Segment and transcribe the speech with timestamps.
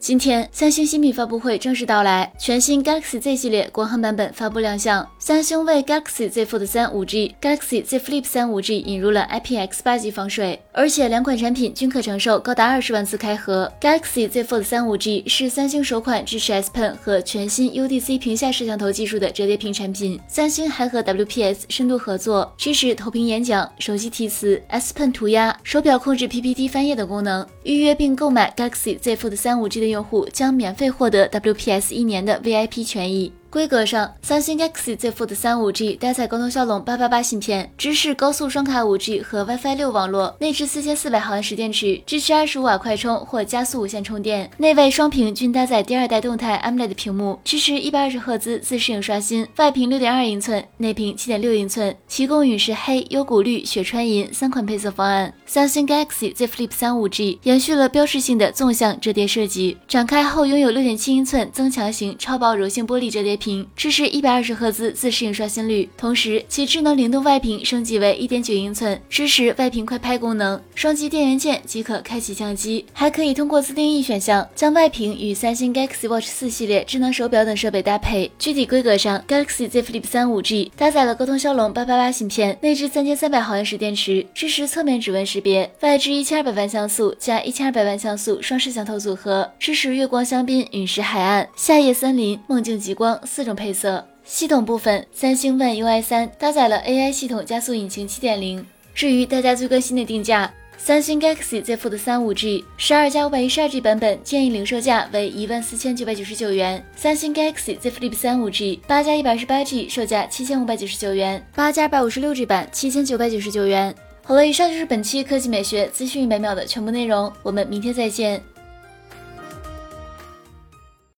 [0.00, 5.06] 今天，三星新品发布会正式到来，全新 Galaxy Z 系列国行版本发布亮相。
[5.18, 13.70] 三星为 Galaxy Z Fold 3 5G、Galaxy Z Flip 3 5G 引入了 IPX8 级防水，而且两款产品均可承受高达二十万次开合。
[13.80, 20.18] Galaxy Z Fold 3 5G 是三星首款支持 S Pen 和全新 UDC 屏下摄像头技术的折叠屏产品。
[20.28, 27.44] 三星还和 WPS 深度合作，支持投屏演讲、手机提词、S Pen 涂鸦、手表控制 PPT 翻页等功能。
[27.64, 33.32] 预约并购买 Galaxy Z Fold 3 5G 的用户将免费获得 WPS 一年的 VIP 权益。
[33.50, 44.50] 规格上，三星 Galaxy Z Fold 3 5G 搭载高通骁龙八八八芯片，支持高速双卡 5G 和 WiFi 六网络，内置4400毫安时电池，支持25瓦快充或加速无线充电。
[44.58, 49.48] 内外双屏均搭载第二代动态 AMOLED 屏幕，支持一百二十赫兹自适应刷新。
[49.56, 55.32] 外屏6.2英寸，内屏7.6英寸，提供陨石黑、幽谷绿、雪川银三款配色方案。
[55.46, 63.37] 三星 Galaxy Z Flip 3 5G 延续了标志性的纵向折叠设计，展开后拥有6.7英寸增强型超薄柔性玻璃折叠。
[63.38, 78.30] 屏支持一百二十赫兹自适应刷新率，同时其智能灵动外屏升级为一点九英寸，支持外屏快拍功能，双击电源键即可开启相机，还可以通过自定义选项将外屏与三星 Galaxy Watch 四系列智能手表等设备搭配。
[78.38, 93.20] 具体规格上，Galaxy Z Flip 3 5G 搭载了高通骁龙八八八芯片，内置三千三百毫安时电池，支持侧面指纹识别，外置一千二百万像素加一千二百万像素双摄像头组合，支持月光香槟、陨石海岸、夏夜森林、梦境极光。
[93.28, 94.04] 四种配色。
[94.24, 98.64] 系统部分，三星 One UI 三搭载了 AI 系统加速引擎七点零。
[98.94, 106.84] 至于大家最关心的定价，三星 Galaxy Z Fold 三五 G 十二加五百一十二 G 版本建议零售价为一万四千九百九十九元。
[106.96, 113.94] 三星 Galaxy Z Flip 三五 G 八加一百二十八 G 售价七千五百九十九元，八加二百五十六 G 版七千九百九十九元。
[114.24, 118.42] 好了，以上就是本期科技美学资讯一百秒的全部内容，我们明天再见。